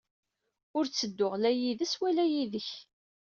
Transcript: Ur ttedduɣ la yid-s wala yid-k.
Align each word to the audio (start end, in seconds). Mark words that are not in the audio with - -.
Ur 0.77 0.85
ttedduɣ 0.87 1.33
la 1.37 1.51
yid-s 1.59 1.93
wala 1.99 2.23
yid-k. 2.31 2.69